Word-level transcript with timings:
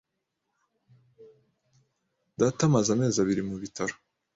Data 2.39 2.61
amaze 2.67 2.89
amezi 2.91 3.17
abiri 3.19 3.41
mu 3.49 3.55
bitaro. 3.61 3.95